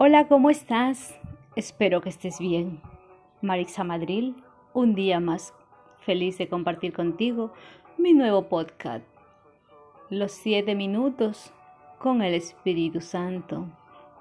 Hola, 0.00 0.28
¿cómo 0.28 0.48
estás? 0.48 1.18
Espero 1.56 2.00
que 2.00 2.08
estés 2.08 2.38
bien. 2.38 2.80
Marixa 3.42 3.82
Madril, 3.82 4.36
un 4.72 4.94
día 4.94 5.18
más 5.18 5.52
feliz 5.98 6.38
de 6.38 6.48
compartir 6.48 6.92
contigo 6.92 7.52
mi 7.96 8.12
nuevo 8.12 8.42
podcast, 8.42 9.04
Los 10.08 10.30
siete 10.30 10.76
minutos 10.76 11.52
con 11.98 12.22
el 12.22 12.34
Espíritu 12.34 13.00
Santo, 13.00 13.66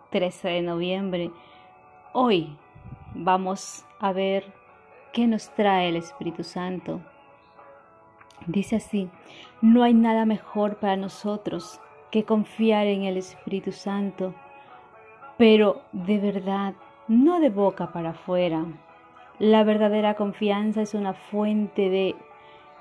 13 0.09 0.47
de 0.47 0.61
noviembre. 0.63 1.31
Hoy 2.11 2.57
vamos 3.13 3.85
a 3.99 4.13
ver 4.13 4.51
qué 5.13 5.27
nos 5.27 5.53
trae 5.53 5.89
el 5.89 5.97
Espíritu 5.97 6.43
Santo. 6.43 7.01
Dice 8.47 8.77
así, 8.77 9.11
no 9.61 9.83
hay 9.83 9.93
nada 9.93 10.25
mejor 10.25 10.77
para 10.77 10.95
nosotros 10.95 11.79
que 12.09 12.23
confiar 12.23 12.87
en 12.87 13.03
el 13.03 13.17
Espíritu 13.17 13.71
Santo 13.71 14.33
pero 15.37 15.81
de 15.91 16.17
verdad, 16.17 16.73
no 17.07 17.39
de 17.39 17.49
boca 17.49 17.91
para 17.91 18.09
afuera. 18.09 18.65
La 19.39 19.63
verdadera 19.63 20.15
confianza 20.15 20.81
es 20.81 20.93
una 20.93 21.13
fuente 21.13 21.89
de 21.89 22.15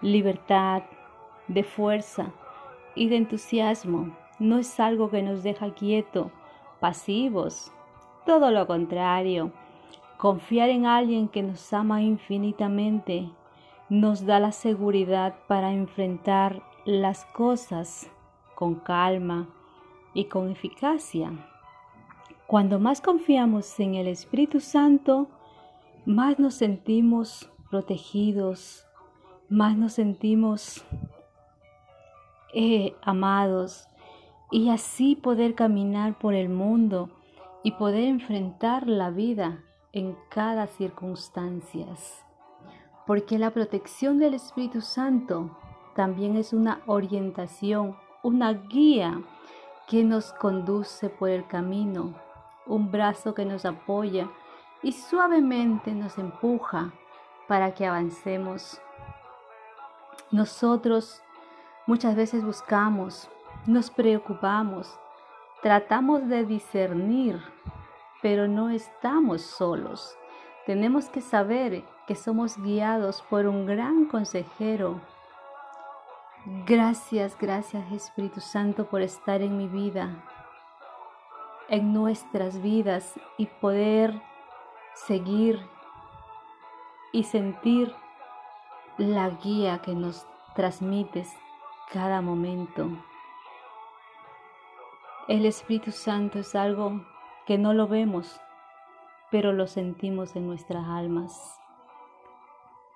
libertad, 0.00 0.82
de 1.48 1.62
fuerza 1.62 2.32
y 2.94 3.08
de 3.08 3.16
entusiasmo. 3.16 4.16
No 4.38 4.58
es 4.58 4.80
algo 4.80 5.10
que 5.10 5.22
nos 5.22 5.42
deja 5.42 5.74
quietos, 5.74 6.28
pasivos. 6.80 7.72
Todo 8.24 8.50
lo 8.50 8.66
contrario. 8.66 9.52
Confiar 10.16 10.70
en 10.70 10.86
alguien 10.86 11.28
que 11.28 11.42
nos 11.42 11.72
ama 11.72 12.00
infinitamente 12.00 13.28
nos 13.88 14.26
da 14.26 14.40
la 14.40 14.50
seguridad 14.50 15.36
para 15.46 15.72
enfrentar 15.72 16.62
las 16.84 17.24
cosas 17.26 18.10
con 18.54 18.76
calma 18.76 19.46
y 20.14 20.24
con 20.24 20.50
eficacia. 20.50 21.32
Cuando 22.46 22.78
más 22.78 23.00
confiamos 23.00 23.80
en 23.80 23.96
el 23.96 24.06
Espíritu 24.06 24.60
Santo, 24.60 25.26
más 26.04 26.38
nos 26.38 26.54
sentimos 26.54 27.50
protegidos, 27.70 28.86
más 29.48 29.76
nos 29.76 29.94
sentimos 29.94 30.84
eh, 32.54 32.94
amados 33.02 33.88
y 34.52 34.70
así 34.70 35.16
poder 35.16 35.56
caminar 35.56 36.16
por 36.20 36.34
el 36.34 36.48
mundo 36.48 37.10
y 37.64 37.72
poder 37.72 38.04
enfrentar 38.04 38.86
la 38.86 39.10
vida 39.10 39.64
en 39.92 40.16
cada 40.28 40.68
circunstancia. 40.68 41.88
Porque 43.08 43.40
la 43.40 43.50
protección 43.50 44.20
del 44.20 44.34
Espíritu 44.34 44.82
Santo 44.82 45.58
también 45.96 46.36
es 46.36 46.52
una 46.52 46.80
orientación, 46.86 47.96
una 48.22 48.52
guía 48.52 49.20
que 49.88 50.04
nos 50.04 50.32
conduce 50.32 51.08
por 51.08 51.30
el 51.30 51.44
camino 51.48 52.25
un 52.66 52.90
brazo 52.90 53.34
que 53.34 53.44
nos 53.44 53.64
apoya 53.64 54.28
y 54.82 54.92
suavemente 54.92 55.92
nos 55.92 56.18
empuja 56.18 56.92
para 57.48 57.74
que 57.74 57.86
avancemos. 57.86 58.80
Nosotros 60.30 61.22
muchas 61.86 62.16
veces 62.16 62.44
buscamos, 62.44 63.28
nos 63.66 63.90
preocupamos, 63.90 64.98
tratamos 65.62 66.28
de 66.28 66.44
discernir, 66.44 67.40
pero 68.22 68.48
no 68.48 68.70
estamos 68.70 69.42
solos. 69.42 70.16
Tenemos 70.66 71.08
que 71.08 71.20
saber 71.20 71.84
que 72.06 72.16
somos 72.16 72.60
guiados 72.60 73.22
por 73.30 73.46
un 73.46 73.66
gran 73.66 74.06
consejero. 74.06 75.00
Gracias, 76.66 77.36
gracias 77.38 77.90
Espíritu 77.92 78.40
Santo 78.40 78.86
por 78.86 79.02
estar 79.02 79.42
en 79.42 79.56
mi 79.56 79.68
vida, 79.68 80.24
en 81.68 81.92
nuestras 81.92 82.62
vidas 82.62 83.14
y 83.38 83.46
poder 83.46 84.20
seguir 84.94 85.60
y 87.12 87.24
sentir 87.24 87.94
la 88.98 89.28
guía 89.30 89.80
que 89.82 89.94
nos 89.94 90.26
transmites 90.54 91.30
cada 91.92 92.20
momento. 92.20 92.88
El 95.28 95.44
Espíritu 95.44 95.90
Santo 95.90 96.38
es 96.38 96.54
algo 96.54 97.04
que 97.46 97.58
no 97.58 97.74
lo 97.74 97.88
vemos, 97.88 98.40
pero 99.30 99.52
lo 99.52 99.66
sentimos 99.66 100.36
en 100.36 100.46
nuestras 100.46 100.86
almas. 100.86 101.60